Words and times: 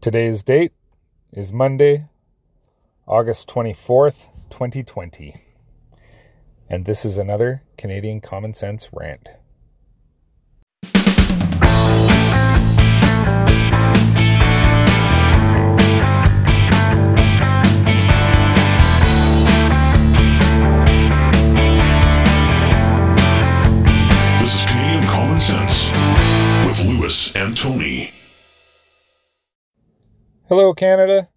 Today's 0.00 0.42
date 0.42 0.72
is 1.30 1.52
Monday, 1.52 2.08
August 3.06 3.48
24th, 3.48 4.28
2020. 4.48 5.36
And 6.70 6.86
this 6.86 7.04
is 7.04 7.18
another 7.18 7.64
Canadian 7.76 8.22
Common 8.22 8.54
Sense 8.54 8.88
rant. 8.94 9.28
Hello, 30.50 30.74
Canada. 30.74 31.28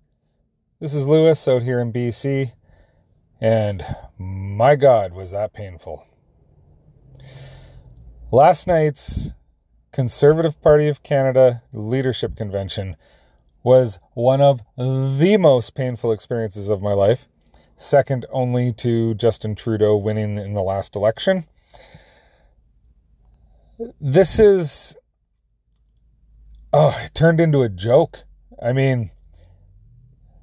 This 0.79 0.95
is 0.95 1.05
Lewis 1.05 1.47
out 1.47 1.61
here 1.61 1.79
in 1.79 1.93
BC. 1.93 2.51
And 3.39 3.85
my 4.17 4.75
God, 4.75 5.13
was 5.13 5.29
that 5.29 5.53
painful. 5.53 6.03
Last 8.31 8.65
night's 8.65 9.29
Conservative 9.91 10.59
Party 10.63 10.87
of 10.87 11.03
Canada 11.03 11.61
leadership 11.73 12.35
convention 12.35 12.95
was 13.61 13.99
one 14.15 14.41
of 14.41 14.63
the 14.77 15.37
most 15.39 15.75
painful 15.75 16.11
experiences 16.11 16.69
of 16.69 16.81
my 16.81 16.93
life, 16.93 17.27
second 17.77 18.25
only 18.31 18.73
to 18.73 19.13
Justin 19.13 19.53
Trudeau 19.53 19.95
winning 19.95 20.39
in 20.39 20.55
the 20.55 20.63
last 20.63 20.95
election. 20.95 21.45
This 24.01 24.39
is. 24.39 24.97
Oh, 26.73 26.99
it 27.05 27.13
turned 27.13 27.39
into 27.39 27.61
a 27.61 27.69
joke. 27.69 28.23
I 28.61 28.73
mean, 28.73 29.11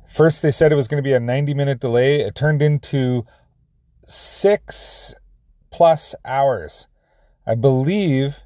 first 0.09 0.43
they 0.43 0.51
said 0.51 0.73
it 0.73 0.77
was 0.77 0.89
going 0.89 1.03
to 1.03 1.07
be 1.07 1.15
a 1.15 1.21
90 1.21 1.55
minute 1.55 1.81
delay. 1.81 2.21
It 2.21 2.35
turned 2.35 2.63
into 2.63 3.25
six 4.07 5.15
plus 5.71 6.15
hours. 6.25 6.89
I 7.47 7.55
believe 7.55 8.39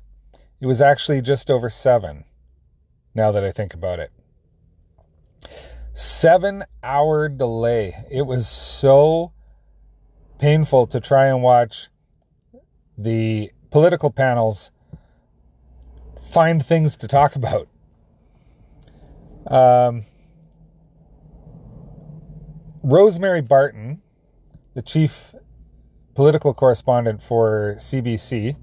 it 0.60 0.66
was 0.66 0.80
actually 0.80 1.20
just 1.20 1.50
over 1.50 1.68
seven, 1.68 2.24
now 3.14 3.32
that 3.32 3.44
I 3.44 3.52
think 3.52 3.74
about 3.74 3.98
it. 3.98 4.10
Seven 5.92 6.64
hour 6.82 7.28
delay. 7.28 8.04
It 8.10 8.22
was 8.22 8.48
so 8.48 9.32
painful 10.38 10.86
to 10.88 11.00
try 11.00 11.26
and 11.26 11.42
watch 11.42 11.88
the 12.98 13.50
political 13.70 14.10
panels 14.10 14.70
find 16.30 16.64
things 16.64 16.96
to 16.98 17.08
talk 17.08 17.36
about. 17.36 17.68
Um, 19.46 20.04
Rosemary 22.82 23.40
Barton, 23.40 24.02
the 24.74 24.82
chief 24.82 25.34
political 26.14 26.54
correspondent 26.54 27.22
for 27.22 27.76
CBC, 27.78 28.56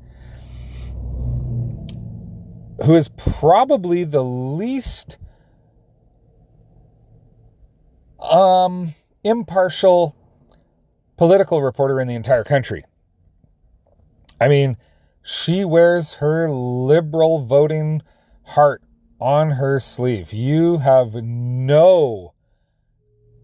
who 2.85 2.95
is 2.95 3.09
probably 3.09 4.03
the 4.03 4.23
least 4.23 5.17
um, 8.19 8.93
impartial 9.23 10.15
political 11.17 11.61
reporter 11.61 11.99
in 11.99 12.07
the 12.07 12.15
entire 12.15 12.43
country. 12.43 12.83
I 14.39 14.47
mean, 14.47 14.77
she 15.23 15.65
wears 15.65 16.13
her 16.15 16.49
liberal 16.49 17.45
voting 17.45 18.01
heart 18.43 18.81
on 19.21 19.51
her 19.51 19.79
sleeve. 19.79 20.33
You 20.33 20.79
have 20.79 21.13
no 21.13 22.33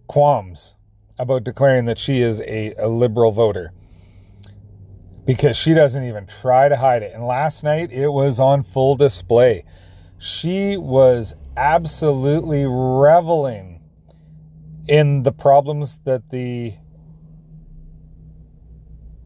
qualms 0.07 0.73
about 1.19 1.43
declaring 1.43 1.85
that 1.85 1.99
she 1.99 2.21
is 2.21 2.41
a, 2.41 2.73
a 2.77 2.87
liberal 2.87 3.31
voter 3.31 3.71
because 5.25 5.55
she 5.55 5.73
doesn't 5.73 6.03
even 6.03 6.25
try 6.25 6.67
to 6.67 6.75
hide 6.75 7.03
it. 7.03 7.13
And 7.13 7.25
last 7.25 7.63
night 7.63 7.91
it 7.91 8.07
was 8.07 8.39
on 8.39 8.63
full 8.63 8.95
display. 8.95 9.65
She 10.17 10.77
was 10.77 11.35
absolutely 11.55 12.65
reveling 12.65 13.81
in 14.87 15.23
the 15.23 15.31
problems 15.31 15.99
that 16.05 16.29
the 16.29 16.73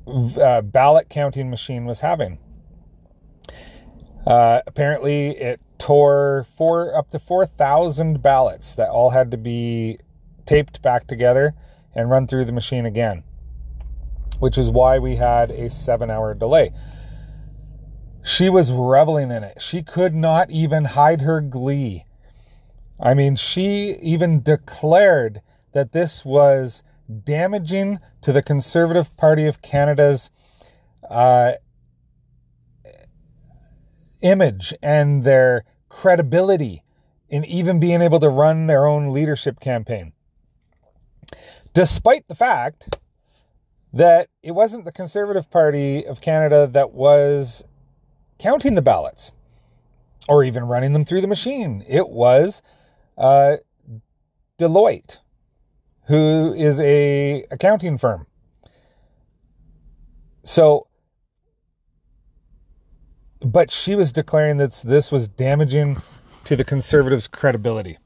uh, 0.07 0.61
ballot 0.61 1.07
counting 1.09 1.49
machine 1.49 1.85
was 1.85 1.99
having. 1.99 2.39
Uh, 4.25 4.61
apparently, 4.67 5.29
it 5.37 5.61
tore 5.81 6.45
four 6.55 6.95
up 6.95 7.09
to 7.09 7.17
four 7.17 7.43
thousand 7.43 8.21
ballots 8.21 8.75
that 8.75 8.89
all 8.89 9.09
had 9.09 9.31
to 9.31 9.37
be 9.37 9.97
taped 10.45 10.79
back 10.83 11.07
together 11.07 11.55
and 11.95 12.07
run 12.07 12.27
through 12.27 12.45
the 12.45 12.51
machine 12.51 12.85
again, 12.85 13.23
which 14.37 14.59
is 14.59 14.69
why 14.69 14.99
we 14.99 15.15
had 15.15 15.49
a 15.49 15.71
seven-hour 15.71 16.35
delay. 16.35 16.71
She 18.23 18.47
was 18.47 18.71
reveling 18.71 19.31
in 19.31 19.43
it. 19.43 19.59
She 19.59 19.81
could 19.81 20.13
not 20.13 20.51
even 20.51 20.85
hide 20.85 21.21
her 21.21 21.41
glee. 21.41 22.05
I 22.99 23.15
mean, 23.15 23.35
she 23.35 23.97
even 24.01 24.43
declared 24.43 25.41
that 25.71 25.93
this 25.93 26.23
was 26.23 26.83
damaging 27.23 27.99
to 28.21 28.31
the 28.31 28.43
Conservative 28.43 29.17
Party 29.17 29.47
of 29.47 29.63
Canada's 29.63 30.29
uh, 31.09 31.53
image 34.21 34.73
and 34.81 35.23
their 35.23 35.63
credibility 35.89 36.83
in 37.29 37.45
even 37.45 37.79
being 37.79 38.01
able 38.01 38.19
to 38.19 38.29
run 38.29 38.67
their 38.67 38.85
own 38.85 39.13
leadership 39.13 39.59
campaign. 39.59 40.13
Despite 41.73 42.27
the 42.27 42.35
fact 42.35 42.97
that 43.93 44.27
it 44.43 44.51
wasn't 44.51 44.85
the 44.85 44.91
Conservative 44.91 45.49
Party 45.49 46.05
of 46.05 46.21
Canada 46.21 46.67
that 46.73 46.91
was 46.91 47.63
counting 48.39 48.75
the 48.75 48.81
ballots 48.81 49.33
or 50.27 50.43
even 50.43 50.65
running 50.65 50.93
them 50.93 51.05
through 51.05 51.21
the 51.21 51.27
machine, 51.27 51.83
it 51.87 52.09
was 52.09 52.61
uh, 53.17 53.57
Deloitte 54.57 55.19
who 56.11 56.53
is 56.53 56.79
a 56.81 57.45
accounting 57.51 57.97
firm. 57.97 58.27
So, 60.43 60.87
but 63.43 63.71
she 63.71 63.95
was 63.95 64.11
declaring 64.11 64.57
that 64.57 64.73
this 64.85 65.11
was 65.11 65.27
damaging 65.27 65.97
to 66.45 66.55
the 66.55 66.63
conservatives' 66.63 67.27
credibility. 67.27 67.97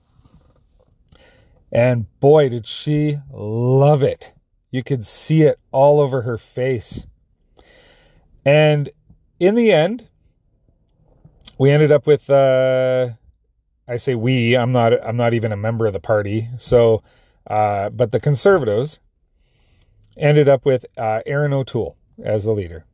And 1.71 2.07
boy, 2.19 2.49
did 2.49 2.67
she 2.67 3.17
love 3.31 4.03
it. 4.03 4.33
You 4.71 4.83
could 4.83 5.05
see 5.05 5.43
it 5.43 5.59
all 5.71 5.99
over 5.99 6.21
her 6.21 6.37
face. 6.37 7.05
And 8.45 8.89
in 9.39 9.55
the 9.55 9.71
end, 9.71 10.07
we 11.57 11.71
ended 11.71 11.91
up 11.91 12.05
with 12.05 12.29
uh 12.29 13.09
I 13.87 13.97
say 13.97 14.15
we, 14.15 14.57
I'm 14.57 14.71
not 14.71 14.93
I'm 15.05 15.17
not 15.17 15.33
even 15.33 15.51
a 15.51 15.57
member 15.57 15.85
of 15.85 15.93
the 15.93 15.99
party. 15.99 16.47
So 16.57 17.03
uh, 17.47 17.89
but 17.89 18.11
the 18.11 18.19
conservatives 18.19 18.99
ended 20.17 20.49
up 20.49 20.65
with 20.65 20.85
uh, 20.97 21.21
Erin 21.25 21.53
O'Toole 21.53 21.95
as 22.23 22.45
the 22.45 22.51
leader. 22.51 22.85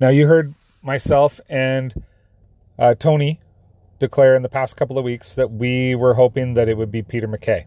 Now, 0.00 0.10
you 0.10 0.26
heard 0.26 0.54
myself 0.82 1.40
and 1.48 1.94
uh, 2.78 2.94
Tony 2.94 3.40
declare 3.98 4.34
in 4.34 4.42
the 4.42 4.48
past 4.48 4.76
couple 4.76 4.98
of 4.98 5.04
weeks 5.04 5.34
that 5.34 5.50
we 5.50 5.94
were 5.94 6.14
hoping 6.14 6.54
that 6.54 6.68
it 6.68 6.76
would 6.76 6.90
be 6.90 7.02
Peter 7.02 7.26
MacKay. 7.26 7.66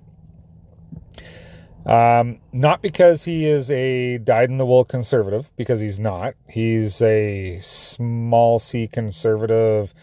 Um, 1.86 2.40
not 2.54 2.82
because 2.82 3.24
he 3.24 3.48
is 3.48 3.72
a 3.72 4.20
dyed 4.20 4.50
in 4.50 4.58
the 4.58 4.66
wool 4.66 4.86
conservative, 4.86 5.50
because 5.56 5.80
he's 5.80 6.00
not. 6.00 6.36
He's 6.48 7.02
a 7.02 7.60
small 7.62 8.60
c 8.60 8.88
conservative 8.88 9.94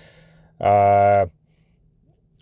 uh, 0.60 1.26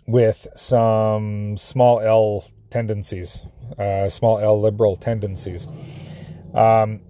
with 0.07 0.47
some 0.55 1.55
small 1.55 1.99
l 1.99 2.45
tendencies, 2.69 3.45
uh, 3.77 4.09
small 4.09 4.39
L 4.39 4.59
liberal 4.59 4.95
tendencies. 4.95 5.67
Um, 6.53 7.01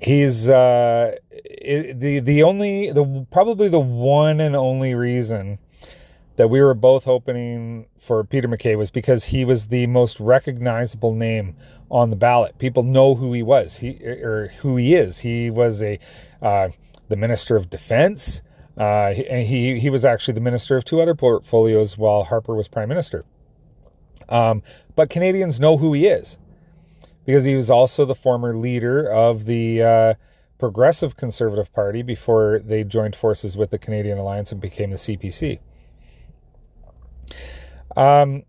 he's 0.00 0.48
uh, 0.48 1.16
the 1.60 2.20
the 2.20 2.42
only 2.42 2.92
the 2.92 3.26
probably 3.30 3.68
the 3.68 3.80
one 3.80 4.40
and 4.40 4.56
only 4.56 4.94
reason 4.94 5.58
that 6.36 6.48
we 6.48 6.62
were 6.62 6.74
both 6.74 7.06
opening 7.06 7.86
for 7.98 8.24
Peter 8.24 8.48
MacKay 8.48 8.76
was 8.76 8.90
because 8.90 9.24
he 9.24 9.44
was 9.44 9.66
the 9.66 9.86
most 9.86 10.18
recognizable 10.18 11.14
name 11.14 11.56
on 11.90 12.10
the 12.10 12.16
ballot. 12.16 12.58
People 12.58 12.82
know 12.82 13.14
who 13.14 13.32
he 13.32 13.42
was, 13.42 13.76
he 13.76 13.98
or 14.04 14.48
who 14.60 14.76
he 14.76 14.94
is. 14.94 15.18
He 15.18 15.50
was 15.50 15.82
a 15.82 15.98
uh, 16.40 16.70
the 17.08 17.16
Minister 17.16 17.56
of 17.56 17.70
Defense. 17.70 18.42
Uh, 18.74 19.12
and 19.28 19.46
he 19.46 19.78
he 19.78 19.90
was 19.90 20.02
actually 20.02 20.32
the 20.32 20.40
minister 20.40 20.78
of 20.78 20.84
two 20.84 21.02
other 21.02 21.14
portfolios 21.14 21.98
while 21.98 22.24
Harper 22.24 22.54
was 22.54 22.68
prime 22.68 22.88
minister. 22.88 23.26
Um, 24.30 24.62
but 24.96 25.10
Canadians 25.10 25.60
know 25.60 25.76
who 25.76 25.92
he 25.92 26.06
is 26.06 26.38
because 27.24 27.44
he 27.44 27.54
was 27.54 27.70
also 27.70 28.04
the 28.04 28.14
former 28.14 28.56
leader 28.56 29.08
of 29.10 29.44
the 29.44 29.82
uh, 29.82 30.14
Progressive 30.58 31.16
Conservative 31.16 31.72
Party 31.72 32.02
before 32.02 32.60
they 32.60 32.84
joined 32.84 33.16
forces 33.16 33.56
with 33.56 33.70
the 33.70 33.78
Canadian 33.78 34.18
Alliance 34.18 34.52
and 34.52 34.60
became 34.60 34.90
the 34.90 34.96
CPC. 34.96 35.58
Um, 37.96 38.44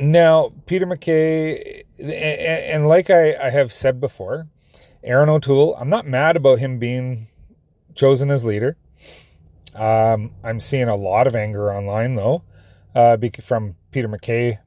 now, 0.00 0.52
Peter 0.66 0.86
MacKay, 0.86 1.84
and 1.98 2.88
like 2.88 3.10
I, 3.10 3.50
have 3.50 3.72
said 3.72 4.00
before, 4.00 4.46
Erin 5.02 5.28
O'Toole, 5.28 5.74
I'm 5.76 5.88
not 5.88 6.06
mad 6.06 6.36
about 6.36 6.58
him 6.58 6.78
being 6.78 7.28
chosen 7.94 8.30
as 8.30 8.44
leader. 8.44 8.76
Um, 9.74 10.32
I'm 10.42 10.60
seeing 10.60 10.88
a 10.88 10.96
lot 10.96 11.26
of 11.26 11.34
anger 11.34 11.72
online 11.72 12.14
though, 12.14 12.42
uh, 12.94 13.16
from 13.42 13.76
Peter 13.92 14.08
MacKay 14.08 14.58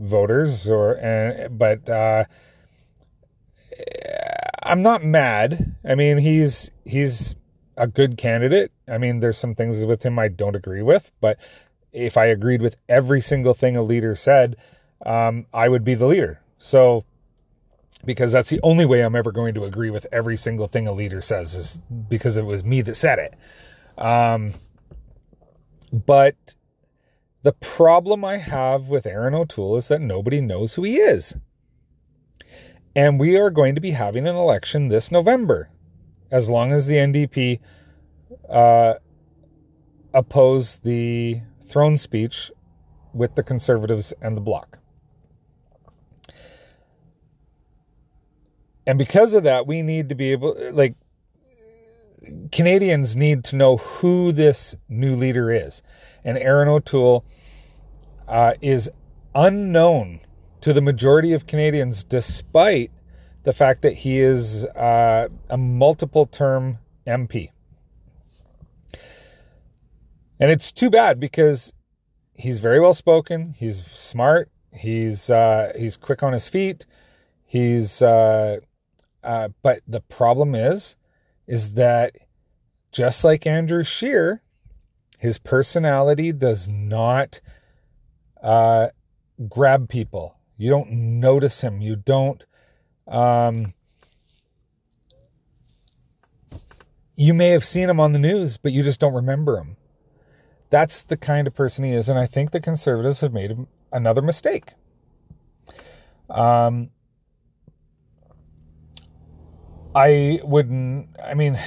voters, 0.00 0.68
or 0.68 0.94
and 0.96 1.56
but 1.56 1.88
uh, 1.88 2.24
I'm 4.62 4.82
not 4.82 5.04
mad. 5.04 5.76
I 5.84 5.94
mean, 5.94 6.18
he's 6.18 6.70
he's 6.84 7.36
a 7.76 7.86
good 7.86 8.16
candidate. 8.16 8.72
I 8.88 8.98
mean, 8.98 9.20
there's 9.20 9.38
some 9.38 9.54
things 9.54 9.84
with 9.86 10.02
him 10.02 10.18
I 10.18 10.28
don't 10.28 10.56
agree 10.56 10.82
with, 10.82 11.12
but 11.20 11.38
if 11.92 12.16
I 12.16 12.26
agreed 12.26 12.62
with 12.62 12.76
every 12.88 13.20
single 13.20 13.54
thing 13.54 13.76
a 13.76 13.82
leader 13.82 14.14
said, 14.14 14.56
um, 15.04 15.46
I 15.52 15.68
would 15.68 15.84
be 15.84 15.94
the 15.94 16.06
leader. 16.06 16.40
So, 16.58 17.04
because 18.04 18.32
that's 18.32 18.50
the 18.50 18.60
only 18.62 18.84
way 18.84 19.00
I'm 19.00 19.16
ever 19.16 19.32
going 19.32 19.54
to 19.54 19.64
agree 19.64 19.90
with 19.90 20.06
every 20.12 20.36
single 20.36 20.66
thing 20.66 20.86
a 20.86 20.92
leader 20.92 21.20
says 21.20 21.54
is 21.54 21.80
because 22.08 22.36
it 22.36 22.44
was 22.44 22.64
me 22.64 22.82
that 22.82 22.94
said 22.94 23.18
it. 23.18 23.34
Um, 23.98 24.54
but 25.92 26.36
the 27.42 27.52
problem 27.52 28.24
I 28.24 28.36
have 28.36 28.88
with 28.88 29.06
Erin 29.06 29.34
O'Toole 29.34 29.76
is 29.76 29.88
that 29.88 30.00
nobody 30.00 30.40
knows 30.40 30.74
who 30.74 30.82
he 30.82 30.96
is. 30.96 31.36
And 32.94 33.20
we 33.20 33.38
are 33.38 33.50
going 33.50 33.74
to 33.76 33.80
be 33.80 33.92
having 33.92 34.26
an 34.26 34.36
election 34.36 34.88
this 34.88 35.10
November, 35.10 35.70
as 36.30 36.50
long 36.50 36.72
as 36.72 36.86
the 36.86 36.96
NDP 36.96 37.60
uh, 38.48 38.94
oppose 40.12 40.76
the 40.76 41.40
throne 41.66 41.96
speech 41.96 42.50
with 43.14 43.34
the 43.36 43.42
Conservatives 43.42 44.12
and 44.20 44.36
the 44.36 44.40
Bloc. 44.40 44.78
And 48.86 48.98
because 48.98 49.34
of 49.34 49.44
that, 49.44 49.66
we 49.66 49.82
need 49.82 50.08
to 50.08 50.14
be 50.14 50.32
able, 50.32 50.56
like, 50.72 50.94
Canadians 52.52 53.16
need 53.16 53.44
to 53.44 53.56
know 53.56 53.76
who 53.76 54.32
this 54.32 54.74
new 54.88 55.14
leader 55.14 55.50
is. 55.50 55.82
And 56.24 56.38
Erin 56.38 56.68
O'Toole 56.68 57.24
uh, 58.28 58.54
is 58.60 58.90
unknown 59.34 60.20
to 60.60 60.72
the 60.72 60.80
majority 60.80 61.32
of 61.32 61.46
Canadians, 61.46 62.04
despite 62.04 62.90
the 63.42 63.52
fact 63.52 63.82
that 63.82 63.94
he 63.94 64.20
is 64.20 64.66
uh, 64.66 65.28
a 65.48 65.56
multiple 65.56 66.26
term 66.26 66.78
MP. 67.06 67.50
And 70.38 70.50
it's 70.50 70.72
too 70.72 70.90
bad 70.90 71.20
because 71.20 71.72
he's 72.34 72.60
very 72.60 72.80
well 72.80 72.94
spoken, 72.94 73.54
he's 73.58 73.84
smart, 73.92 74.50
he's 74.72 75.30
uh, 75.30 75.72
he's 75.76 75.96
quick 75.96 76.22
on 76.22 76.32
his 76.32 76.48
feet, 76.48 76.86
he's 77.44 78.00
uh, 78.02 78.60
uh, 79.22 79.48
but 79.62 79.80
the 79.86 80.00
problem 80.00 80.54
is 80.54 80.96
is 81.46 81.72
that 81.74 82.16
just 82.92 83.24
like 83.24 83.46
Andrew 83.46 83.82
Scheer, 83.82 84.42
his 85.20 85.36
personality 85.36 86.32
does 86.32 86.66
not 86.66 87.42
uh, 88.42 88.88
grab 89.50 89.86
people. 89.86 90.34
You 90.56 90.70
don't 90.70 90.90
notice 90.90 91.60
him. 91.60 91.82
You 91.82 91.94
don't. 91.94 92.42
Um, 93.06 93.74
you 97.16 97.34
may 97.34 97.48
have 97.50 97.64
seen 97.64 97.90
him 97.90 98.00
on 98.00 98.14
the 98.14 98.18
news, 98.18 98.56
but 98.56 98.72
you 98.72 98.82
just 98.82 98.98
don't 98.98 99.12
remember 99.12 99.58
him. 99.58 99.76
That's 100.70 101.02
the 101.02 101.18
kind 101.18 101.46
of 101.46 101.54
person 101.54 101.84
he 101.84 101.92
is, 101.92 102.08
and 102.08 102.18
I 102.18 102.26
think 102.26 102.52
the 102.52 102.60
conservatives 102.60 103.20
have 103.20 103.34
made 103.34 103.66
another 103.92 104.22
mistake. 104.22 104.72
Um, 106.30 106.92
I 109.94 110.40
wouldn't. 110.44 111.10
I 111.22 111.34
mean, 111.34 111.60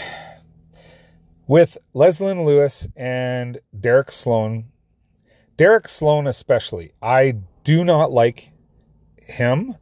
with 1.48 1.78
Leslyn 1.94 2.46
Lewis 2.46 2.88
and 2.96 3.60
Derek 3.78 4.12
Sloan, 4.12 4.66
Derek 5.58 5.88
Sloan 5.88 6.28
especially, 6.28 6.94
I 7.02 7.36
do 7.64 7.84
not 7.84 8.12
like 8.12 8.52
him. 9.18 9.76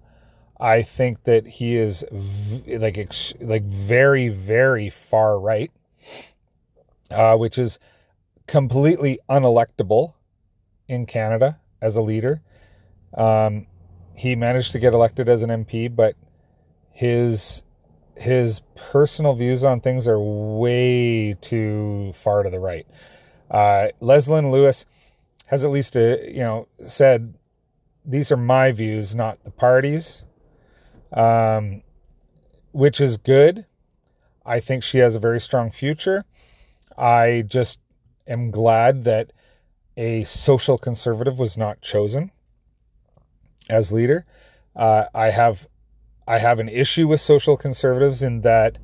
I 0.59 0.83
think 0.83 1.23
that 1.23 1.47
he 1.47 1.75
is 1.75 2.05
v- 2.11 2.77
like 2.77 2.97
ex- 2.97 3.33
like 3.39 3.63
very 3.63 4.27
very 4.27 4.89
far 4.89 5.39
right, 5.39 5.71
uh, 7.09 7.35
which 7.35 7.57
is 7.57 7.79
completely 8.47 9.19
unelectable 9.29 10.13
in 10.87 11.05
Canada 11.05 11.59
as 11.81 11.95
a 11.95 12.01
leader. 12.01 12.41
Um, 13.15 13.65
he 14.13 14.35
managed 14.35 14.73
to 14.73 14.79
get 14.79 14.93
elected 14.93 15.29
as 15.29 15.41
an 15.41 15.49
MP, 15.49 15.93
but 15.93 16.15
his 16.91 17.63
his 18.15 18.61
personal 18.75 19.33
views 19.33 19.63
on 19.63 19.81
things 19.81 20.07
are 20.07 20.19
way 20.19 21.33
too 21.41 22.13
far 22.13 22.43
to 22.43 22.49
the 22.49 22.59
right. 22.59 22.87
Uh, 23.49 23.87
Leslyn 23.99 24.51
Lewis 24.51 24.85
has 25.45 25.65
at 25.65 25.71
least, 25.71 25.95
a, 25.95 26.13
uh, 26.13 26.27
you 26.29 26.39
know, 26.39 26.67
said 26.85 27.33
these 28.05 28.31
are 28.31 28.37
my 28.37 28.71
views, 28.71 29.15
not 29.15 29.43
the 29.43 29.51
party's, 29.51 30.23
um, 31.13 31.81
which 32.71 33.01
is 33.01 33.17
good. 33.17 33.65
I 34.45 34.59
think 34.59 34.83
she 34.83 34.97
has 34.99 35.15
a 35.15 35.19
very 35.19 35.39
strong 35.39 35.69
future. 35.69 36.23
I 36.97 37.43
just 37.47 37.79
am 38.27 38.51
glad 38.51 39.03
that 39.03 39.31
a 39.97 40.23
social 40.23 40.77
conservative 40.77 41.37
was 41.37 41.57
not 41.57 41.81
chosen 41.81 42.31
as 43.69 43.91
leader. 43.91 44.25
Uh, 44.75 45.05
I 45.13 45.31
have 45.31 45.67
I 46.27 46.37
have 46.37 46.59
an 46.59 46.69
issue 46.69 47.07
with 47.07 47.21
social 47.21 47.57
conservatives 47.57 48.23
in 48.23 48.41
that 48.41 48.77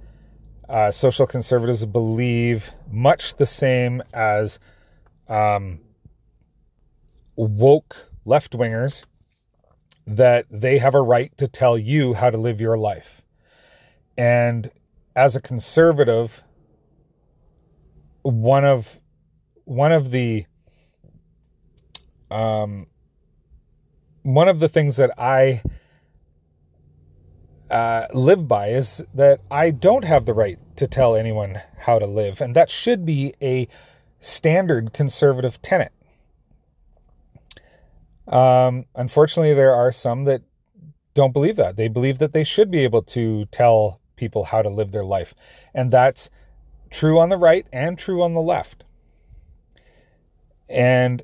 uh, 0.68 0.92
social 0.92 1.26
conservatives 1.26 1.86
believe 1.86 2.74
much 2.92 3.36
the 3.36 3.46
same 3.46 4.04
as 4.14 4.60
um, 5.30 5.80
woke 7.36 7.96
left 8.26 8.54
wingers 8.54 9.06
that 10.06 10.46
they 10.50 10.78
have 10.78 10.96
a 10.96 11.02
right 11.02 11.38
to 11.38 11.48
tell 11.48 11.78
you 11.78 12.14
how 12.14 12.30
to 12.30 12.38
live 12.38 12.60
your 12.60 12.78
life. 12.78 13.22
And 14.18 14.72
as 15.16 15.36
a 15.36 15.42
conservative, 15.42 16.44
one 18.24 18.66
of 18.66 19.00
one 19.66 19.92
of 19.92 20.12
the 20.12 20.46
um, 22.32 22.88
one 24.24 24.48
of 24.48 24.60
the 24.60 24.70
things 24.70 24.98
that 24.98 25.12
I 25.18 25.62
uh, 27.70 28.08
live 28.14 28.48
by 28.48 28.70
is 28.70 29.04
that 29.14 29.42
I 29.52 29.72
don't 29.72 30.06
have 30.06 30.26
the 30.26 30.34
right 30.34 30.58
to 30.78 30.88
tell 30.88 31.16
anyone 31.16 31.60
how 31.78 32.00
to 32.00 32.06
live, 32.06 32.42
and 32.42 32.56
that 32.56 32.70
should 32.70 33.06
be 33.06 33.34
a 33.42 33.68
standard 34.20 34.94
conservative 34.94 35.62
tenet. 35.62 35.92
Um, 38.28 38.86
unfortunately, 38.96 39.54
there 39.54 39.74
are 39.74 39.92
some 39.92 40.26
that 40.26 40.42
don't 41.14 41.34
believe 41.34 41.56
that. 41.56 41.78
They 41.78 41.88
believe 41.88 42.20
that 42.20 42.34
they 42.34 42.44
should 42.44 42.70
be 42.70 42.84
able 42.84 43.02
to 43.04 43.46
tell 43.46 44.02
people 44.16 44.44
how 44.44 44.62
to 44.62 44.70
live 44.70 44.92
their 44.92 45.06
life, 45.06 45.34
and 45.74 45.92
that's 45.92 46.30
true 46.90 47.20
on 47.20 47.30
the 47.30 47.38
right 47.38 47.68
and 47.72 47.98
true 47.98 48.22
on 48.22 48.34
the 48.34 48.42
left. 48.42 48.84
And 50.70 51.24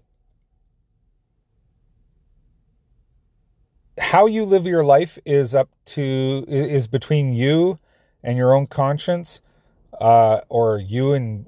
how 3.97 4.25
you 4.25 4.45
live 4.45 4.65
your 4.65 4.83
life 4.83 5.17
is 5.25 5.53
up 5.53 5.69
to 5.85 6.45
is 6.47 6.87
between 6.87 7.33
you 7.33 7.79
and 8.23 8.37
your 8.37 8.55
own 8.55 8.67
conscience 8.67 9.41
uh, 9.99 10.41
or 10.49 10.79
you 10.79 11.13
and 11.13 11.45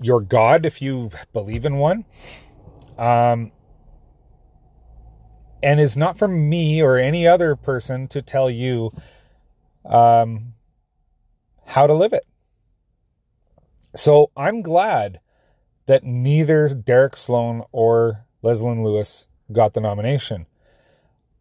your 0.00 0.20
god 0.20 0.66
if 0.66 0.80
you 0.80 1.10
believe 1.32 1.64
in 1.64 1.76
one. 1.76 2.04
Um, 2.98 3.52
and 5.62 5.80
is 5.80 5.96
not 5.96 6.18
for 6.18 6.28
me 6.28 6.82
or 6.82 6.98
any 6.98 7.26
other 7.26 7.56
person 7.56 8.06
to 8.08 8.20
tell 8.20 8.50
you 8.50 8.92
um, 9.84 10.52
how 11.64 11.86
to 11.86 11.94
live 11.94 12.12
it. 12.12 12.26
So 13.96 14.30
i'm 14.36 14.62
glad 14.62 15.20
that 15.86 16.04
neither 16.04 16.68
derek 16.68 17.16
sloan 17.16 17.62
or 17.72 18.24
leslyn 18.42 18.82
lewis 18.82 19.26
got 19.52 19.72
the 19.74 19.80
nomination 19.80 20.46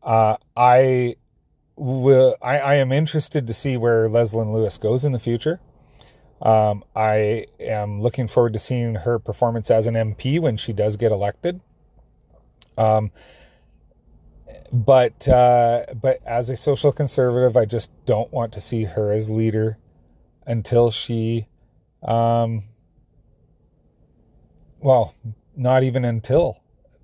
uh, 0.04 0.38
I 0.56 1.16
will. 1.76 2.36
I, 2.42 2.60
I 2.60 2.76
am 2.76 2.92
interested 2.92 3.48
to 3.48 3.54
see 3.54 3.78
where 3.78 4.10
Leslyn 4.10 4.54
Lewis 4.54 4.78
goes 4.78 5.06
in 5.06 5.12
the 5.12 5.20
future. 5.20 5.60
Um, 6.42 6.84
I 6.96 7.48
am 7.60 8.02
looking 8.02 8.28
forward 8.28 8.54
to 8.54 8.60
seeing 8.60 8.96
her 8.96 9.18
performance 9.18 9.72
as 9.72 9.88
an 9.88 9.96
MP 9.96 10.40
when 10.40 10.58
she 10.58 10.74
does 10.74 10.98
get 10.98 11.12
elected. 11.12 11.62
Um, 12.78 13.12
but 14.74 15.28
uh, 15.28 15.86
but 16.02 16.20
as 16.26 16.50
a 16.50 16.56
social 16.58 16.92
conservative, 16.92 17.56
I 17.56 17.66
just 17.66 17.92
don't 18.06 18.32
want 18.34 18.54
to 18.54 18.62
see 18.62 18.84
her 18.84 19.12
as 19.12 19.30
leader 19.30 19.78
until 20.46 20.92
she, 20.92 21.48
um, 22.02 22.64
well, 24.80 25.16
not 25.56 25.84
even 25.84 26.04
until, 26.04 26.58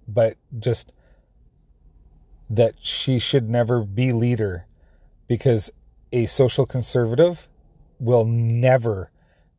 but 0.08 0.36
just 0.60 0.92
that 2.50 2.76
she 2.80 3.20
should 3.20 3.50
never 3.50 3.84
be 3.84 4.12
leader 4.12 4.66
because 5.28 5.72
a 6.12 6.26
social 6.26 6.66
conservative 6.66 7.48
will 8.00 8.26
never 8.26 9.12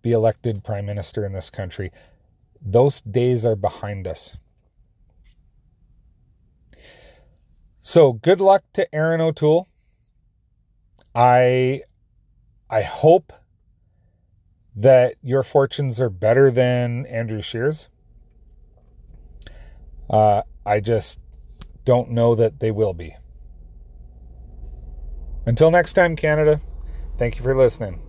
be 0.03 0.13
elected 0.13 0.65
prime 0.65 0.87
minister 0.87 1.25
in 1.25 1.33
this 1.33 1.51
country. 1.51 1.91
Those 2.61 3.01
days 3.03 3.47
are 3.47 3.57
behind 3.57 4.07
us. 4.07 4.37
So 7.81 8.13
good 8.13 8.41
luck 8.41 8.63
to 8.75 8.93
Erin 8.95 9.21
O'Toole. 9.21 9.67
I 11.15 11.83
I 12.69 12.83
hope 12.83 13.33
that 14.77 15.17
your 15.23 15.43
fortunes 15.43 16.01
are 16.01 16.11
better 16.11 16.51
than 16.51 17.07
Andrew 17.07 17.43
Scheer's. 17.43 17.89
Uh, 20.09 20.43
I 20.65 20.81
just 20.81 21.20
don't 21.91 22.13
know 22.13 22.37
that 22.37 22.61
they 22.61 22.71
will 22.71 22.95
be. 22.95 23.17
Until 25.45 25.73
next 25.73 25.95
time, 25.95 26.15
Canada, 26.15 26.61
thank 27.19 27.37
you 27.37 27.43
for 27.43 27.57
listening. 27.57 28.01